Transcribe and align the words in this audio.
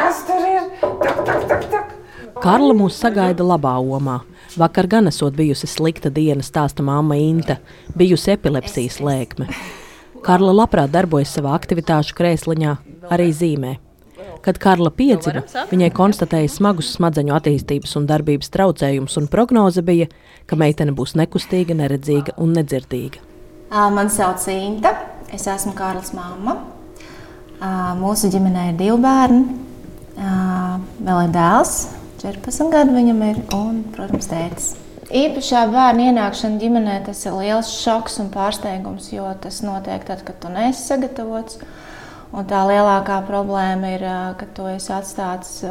Kas 0.00 0.24
tur 0.28 0.44
ir? 0.44 0.62
Tuk, 0.80 1.24
tuk, 1.24 1.42
tuk, 1.48 1.64
tuk. 1.72 1.86
Karla 2.40 2.74
mūs 2.76 2.96
sagaida 3.00 3.44
labā 3.44 3.74
omā. 3.80 4.20
Vakar 4.60 4.88
gan 4.90 5.08
esot 5.10 5.36
bijusi 5.36 5.68
slikta 5.70 6.10
diena, 6.12 6.42
stāsta 6.44 6.82
mamma 6.84 7.16
Inta, 7.20 7.56
bijusi 7.96 8.32
epilepsijas 8.34 8.98
lēkme. 9.04 9.46
Karla 10.24 10.52
labprāt 10.52 10.92
darbojas 10.92 11.32
savā 11.36 11.54
aktivitāšu 11.56 12.16
krēsliņā, 12.18 12.74
arī 13.12 13.30
zīmē. 13.36 13.76
Kad 14.44 14.58
Karla 14.60 14.90
piedzima, 14.92 15.44
viņai 15.70 15.90
konstatēja 15.96 16.48
smagus 16.48 16.94
smadzeņu 16.96 17.36
attīstības 17.36 17.96
un 18.00 18.08
darbības 18.08 18.52
traucējumus, 18.56 19.16
un 19.20 19.28
prognoze 19.32 19.84
bija, 19.84 20.08
ka 20.48 20.56
meitene 20.60 20.96
būs 20.96 21.16
nekustīga, 21.20 21.76
neredzīga 21.76 22.36
un 22.40 22.56
nedzirdīga. 22.56 23.20
Mani 23.70 24.12
sauc 24.12 24.48
Inta, 24.52 24.96
es 25.32 25.46
esmu 25.48 25.76
Kārlis 25.78 26.14
mamma. 26.16 26.58
Mūsu 27.60 28.30
ģimenē 28.32 28.70
ir 28.70 28.78
divi 28.78 28.96
bērni. 29.00 29.42
Vēl 31.00 31.24
ir 31.26 31.32
dēls, 31.34 31.74
14 32.22 32.72
gadu 32.72 32.94
viņam 32.96 33.20
ir, 33.26 33.42
un, 33.56 33.82
protams, 33.94 34.28
tētis. 34.30 34.70
Īpašā 35.10 35.64
bērna 35.72 36.10
ienākšana 36.10 36.60
ģimenē 36.60 36.96
tas 37.08 37.24
ir 37.26 37.34
liels 37.34 37.72
šoks 37.80 38.20
un 38.22 38.28
pārsteigums, 38.30 39.08
jo 39.10 39.26
tas 39.42 39.58
notiek 39.66 40.04
tad, 40.06 40.22
kad 40.26 40.38
tu 40.42 40.52
neesi 40.52 40.84
sagatavots. 40.86 41.58
Un 42.30 42.46
tā 42.46 42.60
lielākā 42.68 43.18
problēma 43.26 43.90
ir, 43.96 44.04
ka 44.38 44.46
tu 44.54 44.68
esi 44.70 44.92
atstāts 44.94 45.64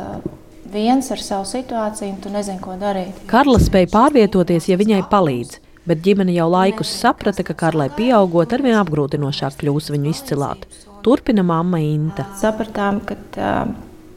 viens 0.70 1.08
ar 1.14 1.24
savu 1.24 1.48
situāciju, 1.48 2.18
un 2.18 2.20
tu 2.22 2.34
nezini, 2.34 2.60
ko 2.62 2.76
darīt. 2.82 3.24
Karla 3.32 3.62
spēja 3.64 3.90
pārvietoties, 3.94 4.68
ja 4.70 4.78
viņai 4.78 5.06
palīdz, 5.10 5.56
bet 5.88 6.04
ģimene 6.06 6.36
jau 6.36 6.50
laikus 6.52 6.92
saprata, 7.00 7.46
ka 7.48 7.56
Karlai 7.58 7.88
pieaugot, 7.96 8.54
arvien 8.54 8.78
apgrūtinošāk 8.82 9.62
kļūs 9.64 9.90
viņu 9.96 10.12
izcilāt. 10.12 10.68
Turpina 11.06 11.44
mamma 11.46 11.80
Inta. 11.84 12.26
Sapratām, 12.40 13.00
ka 13.06 13.18
tā, 13.36 13.54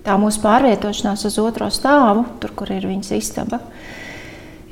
tā 0.07 0.17
mūsu 0.21 0.43
pārvietošanās 0.45 1.27
uz 1.29 1.39
otro 1.43 1.69
stāvu, 1.73 2.27
tur, 2.43 2.55
kur 2.59 2.73
ir 2.75 2.87
viņas 2.91 3.13
istaba, 3.19 3.61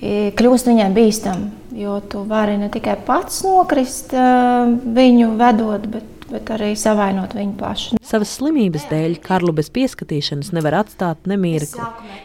kļūst 0.01 0.71
viņai 0.73 0.91
bīstama. 0.97 1.51
Jo 1.77 2.01
tu 2.03 2.25
vari 2.29 2.57
ne 2.59 2.71
tikai 2.73 2.97
pats 3.07 3.45
nokrist 3.47 4.15
viņu 4.15 5.35
vedot, 5.39 5.87
bet, 5.93 6.27
bet 6.33 6.51
arī 6.57 6.75
savainot 6.79 7.37
viņu 7.39 7.57
pašu. 7.61 8.00
Savas 8.11 8.33
slimības 8.41 8.89
dēļ 8.91 9.13
Karlu 9.23 9.53
bez 9.55 9.69
pieskatīšanas 9.71 10.49
nevar 10.57 10.81
atstāt 10.81 11.29
nemirkli. 11.31 11.85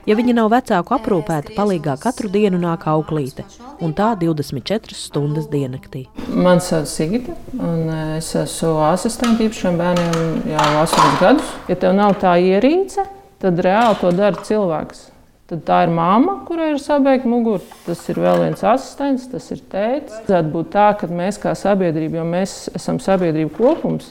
Ja 0.09 0.15
viņa 0.17 0.33
nav 0.39 0.47
vecāku 0.49 0.95
aprūpēta, 0.95 1.53
palīgā 1.53 1.93
katru 2.01 2.31
dienu 2.33 2.57
nāk 2.57 2.87
auklīte, 2.89 3.45
un 3.85 3.93
tā 3.93 4.07
24 4.17 4.97
stundas 4.97 5.45
diennaktī. 5.51 6.07
Man 6.33 6.57
sauc 6.65 6.89
Sigita, 6.89 7.35
un 7.53 7.91
es 8.17 8.31
esmu 8.41 8.79
asistente 8.87 9.45
īpašiem 9.45 9.77
bērniem 9.77 10.39
jau 10.55 10.69
8 10.87 11.19
gadus. 11.21 11.51
Ja 11.69 11.77
tev 11.83 11.93
nav 11.99 12.17
tā 12.23 12.33
ierīce, 12.41 13.05
tad 13.45 13.61
reāli 13.61 13.99
to 14.01 14.15
dara 14.17 14.41
cilvēks. 14.47 15.11
Tad 15.45 15.61
tā 15.67 15.83
ir 15.85 15.91
mamma, 15.93 16.39
kurai 16.47 16.71
ir 16.71 16.79
sabeigta 16.81 17.29
mugura. 17.29 17.61
Tas 17.85 17.99
ir 18.09 18.17
vēl 18.17 18.47
viens 18.47 18.65
asistents, 18.65 19.27
tas 19.29 19.51
ir 19.53 19.61
tēvs. 19.69 20.15
Vajadzētu 20.23 20.49
būt 20.55 20.73
tā, 20.73 20.87
ka 20.97 21.13
mēs 21.13 21.37
kā 21.43 21.53
sabiedrība, 21.53 22.23
jo 22.23 22.25
mēs 22.25 22.55
esam 22.73 22.97
sabiedrība 22.97 23.53
kopums, 23.53 24.09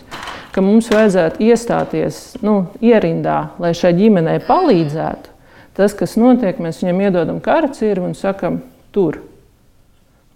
ka 0.55 0.63
mums 0.63 0.89
vajadzētu 0.93 1.43
iestāties 1.43 2.21
nu, 2.45 2.69
ierindā, 2.85 3.39
lai 3.63 3.73
šai 3.77 3.95
ģimenei 3.99 4.39
palīdzētu. 4.47 5.33
Tas, 5.75 5.95
kas 5.99 6.15
notiek, 6.21 6.61
mēs 6.63 6.79
viņam 6.83 7.01
iedodam 7.03 7.41
karacīru 7.43 8.05
un 8.07 8.15
sakam, 8.15 8.61
tur. 8.95 9.19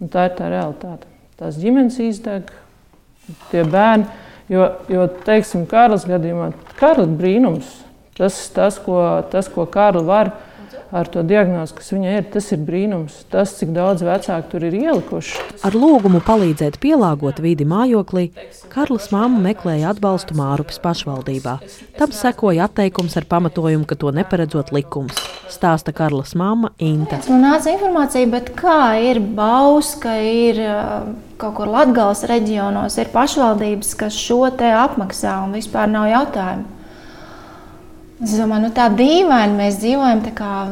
Un 0.03 0.11
tā 0.11 0.27
ir 0.27 0.35
tā 0.35 0.49
realitāte. 0.51 1.07
Tās 1.39 1.55
ģimenes 1.59 1.99
izdeg, 2.03 2.51
tie 3.51 3.63
bērni. 3.63 4.09
Jo, 4.49 4.65
jo 4.89 5.05
teiksim, 5.23 5.67
Kārlis 5.69 6.07
gadījumā, 6.09 6.49
Kārlis 6.79 7.11
brīnums, 7.19 7.69
tas, 8.17 8.41
tas, 8.55 8.79
ko, 8.81 8.97
tas, 9.31 9.47
ko 9.53 9.67
Kārlis 9.69 10.07
var 10.07 10.31
darīt 10.33 10.48
ar 10.91 11.09
to 11.11 11.23
diagnozi, 11.25 11.75
kas 11.77 11.91
viņai 11.93 12.15
ir. 12.19 12.27
Tas 12.33 12.49
ir 12.55 12.61
brīnums, 12.65 13.21
tas, 13.31 13.53
cik 13.59 13.73
daudz 13.75 14.03
vecāku 14.05 14.53
tur 14.53 14.65
ir 14.67 14.77
ielikuši. 14.79 15.45
Ar 15.67 15.75
lūgumu 15.77 16.21
palīdzēt 16.25 16.79
pielāgot 16.81 17.41
vidi 17.43 17.67
mājoklī, 17.69 18.29
Karlas 18.73 19.09
mamma 19.13 19.41
meklēja 19.49 19.93
atbalstu 19.93 20.37
Mārupes 20.37 20.81
pašvaldībā. 20.83 21.57
Tam 21.99 22.13
sekoja 22.15 22.67
atteikums 22.69 23.17
ar 23.19 23.27
pamatojumu, 23.29 23.87
ka 23.89 23.97
to 23.99 24.13
neparedzot 24.15 24.73
likums. 24.75 25.19
Stāsta 25.49 25.93
Karlas 25.95 26.35
mamma 26.37 26.71
Inta. 26.77 27.21
Man 27.29 27.45
nāca 27.47 27.73
informācija, 27.73 28.29
bet 28.29 28.53
kā 28.57 28.81
ir 29.01 29.21
Bauska, 29.21 30.13
ir 30.21 30.61
kaut 31.39 31.55
kur 31.57 31.71
Latgales 31.71 32.25
reģionos, 32.29 32.97
ir 33.01 33.13
pašvaldības, 33.13 33.95
kas 33.99 34.17
šo 34.17 34.43
te 34.57 34.69
apmaksā 34.75 35.39
un 35.45 35.55
vispār 35.57 35.89
nav 35.91 36.09
jautājumu. 36.11 36.78
Es 38.19 38.33
domāju, 38.35 38.65
nu 38.67 38.69
tā 38.75 38.89
dīvaini. 38.91 39.53
Mēs 39.55 39.77
dzīvojam 39.79 40.19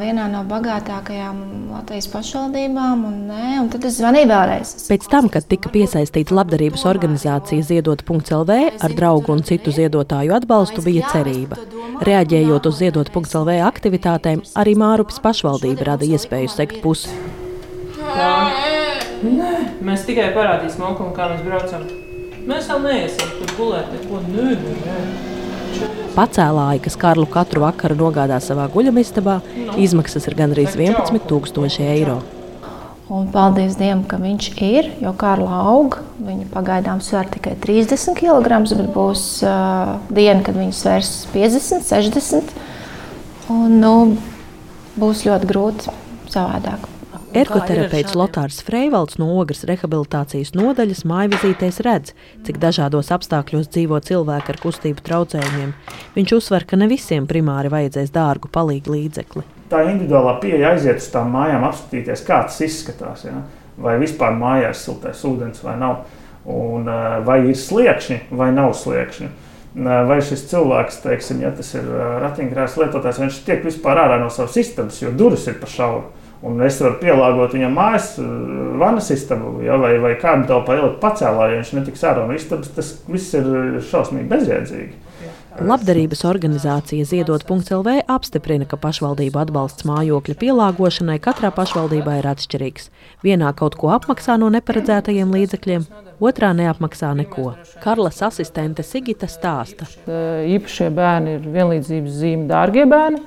vienā 0.02 0.26
no 0.28 0.42
bagātākajām 0.44 1.38
Latvijas 1.72 2.08
pašvaldībām, 2.12 3.04
un, 3.08 3.14
nē, 3.30 3.54
un 3.62 3.70
tad 3.72 3.86
es 3.88 3.96
zvanīju 4.02 4.28
vēlreiz. 4.28 4.72
Pēc 4.90 5.06
tam, 5.08 5.30
kad 5.32 5.46
tika 5.48 5.72
piesaistīta 5.72 6.36
labdarības 6.36 6.84
organizācija 6.90 7.64
Ziedot.CLV 7.64 8.58
ar 8.84 8.96
draugu 8.98 9.32
un 9.32 9.40
citu 9.48 9.72
ziedotāju 9.72 10.34
atbalstu, 10.36 10.84
bija 10.84 11.08
cerība. 11.14 11.56
Reaģējot 12.04 12.68
uz 12.68 12.82
Ziedot.CLV 12.82 13.56
aktivitātēm, 13.70 14.44
arī 14.60 14.76
Mārupes 14.76 15.16
pašvaldība 15.24 15.88
rada 15.94 16.04
iespēju 16.04 16.52
sekt 16.52 16.82
pusi. 16.84 17.16
Tā. 17.96 18.28
Nē, 19.24 19.54
mēs 19.88 20.04
tikai 20.04 20.34
parādīsim 20.36 20.84
kā 21.16 21.32
mēs 21.32 21.40
braucam. 21.48 21.88
Mēs 22.44 22.68
vēl 22.68 22.84
neiesim 22.84 23.34
tur 23.40 23.56
gulēt, 23.56 23.90
neko 23.96 24.22
nē, 24.28 24.52
nē. 24.84 25.37
Pacēlāji, 26.16 26.82
kas 26.82 26.96
Karlu 26.98 27.28
katru 27.30 27.62
vakaru 27.62 27.94
nogādā 27.98 28.40
savā 28.42 28.66
guļamistabā, 28.72 29.38
izmaksas 29.78 30.26
ir 30.26 30.34
gandrīz 30.38 30.74
11,000 30.74 31.86
eiro. 31.86 32.18
Un 33.08 33.30
paldies 33.32 33.78
Dievam, 33.78 34.02
ka 34.04 34.18
viņš 34.20 34.48
ir, 34.60 34.90
jo 35.00 35.14
Karla 35.16 35.62
aug. 35.70 35.96
Viņa 36.20 36.50
pagaidām 36.52 37.00
svēr 37.00 37.30
tikai 37.32 37.54
30 37.62 38.18
kg, 38.18 38.58
bet 38.68 38.90
būs 38.92 39.22
uh, 39.46 39.94
diena, 40.12 40.42
kad 40.44 40.58
viņa 40.58 40.76
svērs 40.76 41.14
50, 41.32 41.86
60 41.88 42.52
un 43.54 43.80
nu, 43.80 43.94
būs 45.00 45.24
ļoti 45.24 45.48
grūti 45.48 45.96
savādāk. 46.28 46.97
Ergoterapeits 47.36 48.14
Lotārs 48.16 48.62
Freivalds 48.64 49.18
no 49.20 49.26
Ogres 49.36 49.60
rehabilitācijas 49.68 50.54
nodaļas 50.56 51.02
mājvizītēs 51.08 51.80
redz, 51.84 52.14
cik 52.46 52.56
dažādos 52.62 53.10
apstākļos 53.12 53.68
dzīvo 53.74 53.98
cilvēki 54.06 54.54
ar 54.54 54.58
kustību 54.62 55.04
traucējumiem. 55.04 55.74
Viņš 56.14 56.34
uzsver, 56.38 56.64
ka 56.64 56.78
ne 56.80 56.88
visiem 56.88 57.26
primāri 57.28 57.68
vajadzēs 57.72 58.14
dārgu 58.14 58.48
palīgu 58.52 58.94
līdzekli. 58.94 59.44
Tā 59.68 59.82
individuālā 59.90 60.38
pieeja 60.40 60.72
aiziet 60.72 61.02
uz 61.02 61.10
tām 61.12 61.34
mājām, 61.36 61.66
apskatīties, 61.68 62.24
kā 62.24 62.40
tas 62.48 62.62
izskatās. 62.64 63.26
Ja? 63.28 63.42
Vai 63.76 63.98
vispār 64.00 64.32
mājās 64.38 64.80
ir 64.80 64.86
siltais 64.86 65.20
ūdens 65.28 65.60
vai 65.66 65.76
nav, 65.80 66.06
un 66.48 66.88
eh, 66.88 67.18
vai 67.28 67.42
ir 67.50 67.58
sliekšņi 67.60 68.22
vai 68.40 68.48
nav 68.56 68.72
sliekšņi. 68.78 69.28
Eh, 69.28 69.90
vai 70.08 70.22
šis 70.24 70.46
cilvēks, 70.48 71.02
teiksim, 71.04 71.42
ja 71.44 71.52
tas 71.52 71.74
ir 71.76 71.84
eh, 71.84 72.14
ratiņkrēsla 72.24 72.86
lietotājs, 72.86 73.20
viņš 73.20 73.42
tiek 73.44 73.60
vispār 73.68 74.00
ārā 74.06 74.16
no 74.22 74.32
savas 74.32 74.56
istabas, 74.56 75.02
jo 75.04 75.12
durvis 75.12 75.44
ir 75.50 75.60
pa 75.60 75.68
šauru. 75.68 76.08
Un 76.46 76.60
es 76.62 76.76
varu 76.78 77.00
pielāgot 77.00 77.56
viņam 77.56 77.74
mājas 77.74 78.12
eh, 78.22 78.28
vannas 78.78 79.10
istabu, 79.10 79.56
ja, 79.64 79.78
vai, 79.80 79.96
vai 80.02 80.14
kādu 80.20 80.46
telpu 80.50 80.76
ielikt 80.76 81.00
pacēlā, 81.02 81.50
ja 81.50 81.58
viņš 81.58 81.74
netiks 81.80 82.06
ārā 82.06 82.28
no 82.28 82.36
istabas. 82.38 82.70
Tas 82.76 82.94
viss 83.10 83.34
ir 83.34 83.82
šausmīgi 83.90 84.30
bezjēdzīgi. 84.30 85.04
Labdarības 85.58 86.20
organizācija 86.28 87.02
Ziedot.CLV 87.08 88.04
apstiprina, 88.06 88.66
ka 88.68 88.78
pašvaldību 88.78 89.40
atbalsts 89.42 89.86
mājokļa 89.88 90.36
pielāgošanai 90.38 91.16
katrā 91.24 91.50
pašvaldībā 91.56 92.20
ir 92.20 92.28
atšķirīgs. 92.30 92.86
Vienā 93.26 93.50
kaut 93.58 93.74
ko 93.80 93.90
apmaksā 93.96 94.38
no 94.38 94.52
neparedzētajiem 94.54 95.34
līdzekļiem, 95.34 95.88
otrā 96.22 96.52
neapmaksā 96.54 97.10
neko. 97.18 97.56
Karlas 97.82 98.22
asistente 98.22 98.86
Sigita 98.86 99.26
stāsta. 99.26 99.90
Īpašie 100.06 100.92
bērni 100.94 101.38
ir 101.40 101.52
vienlīdzības 101.58 102.18
zīme 102.22 102.46
dārgie 102.52 102.86
bērni. 102.86 103.24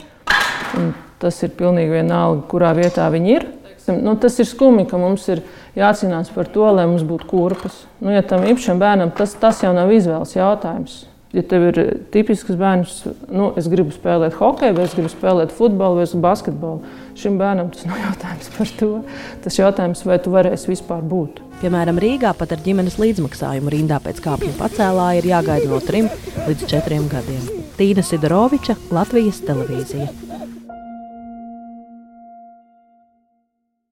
Tas 1.21 1.37
ir 1.45 1.53
pilnīgi 1.57 1.93
vienalga, 1.99 2.45
kurā 2.49 2.71
vietā 2.77 3.07
viņi 3.13 3.35
ir. 3.35 3.47
Nu, 3.91 4.15
tas 4.21 4.37
ir 4.39 4.45
skumji, 4.45 4.85
ka 4.89 4.97
mums 5.01 5.27
ir 5.33 5.41
jācīnās 5.77 6.29
par 6.33 6.49
to, 6.53 6.67
lai 6.73 6.87
mums 6.89 7.05
būtu 7.07 7.27
kurpes. 7.29 7.83
Nu, 8.01 8.11
ja 8.13 8.21
tam 8.25 8.45
īpašam 8.45 8.81
bērnam 8.81 9.13
tas, 9.17 9.33
tas 9.41 9.61
jau 9.63 9.73
nav 9.75 9.91
izvēles 9.93 10.35
jautājums. 10.37 10.99
Ja 11.31 11.45
tev 11.47 11.63
ir 11.69 11.77
tipisks 12.11 12.57
bērns, 12.59 12.95
nu, 13.31 13.53
es 13.55 13.69
gribu 13.71 13.93
spēlēt 13.95 14.35
hokeju, 14.35 14.75
vai 14.75 14.83
es 14.83 14.95
gribu 14.97 15.07
spēlēt 15.13 15.53
futbolu 15.55 16.01
vai 16.01 16.21
basketbolu, 16.25 16.81
šim 17.15 17.37
bērnam 17.39 17.69
tas 17.71 17.85
nav 17.87 18.01
jautājums 18.05 18.49
par 18.57 18.73
to. 18.81 18.89
Tas 19.45 19.59
jautājums, 19.61 20.03
vai 20.09 20.19
tu 20.19 20.33
varēsi 20.35 20.73
vispār 20.73 21.05
būt. 21.07 21.39
Piemēram, 21.61 22.01
Rīgā 22.03 22.33
pat 22.35 22.51
ar 22.51 22.63
ģimenes 22.65 22.99
līdzmaksājumu 22.99 23.71
rindā 23.71 24.01
pēc 24.03 24.19
kāpņu 24.25 24.57
pacēlāja 24.59 25.21
ir 25.21 25.29
jāgaida 25.31 25.71
no 25.71 25.79
trim 25.85 26.11
līdz 26.49 26.67
četriem 26.73 27.07
gadiem. 27.11 27.47
Tīna 27.79 28.03
Sidoroviča, 28.03 28.75
Latvijas 28.91 29.39
televīzija. 29.47 30.09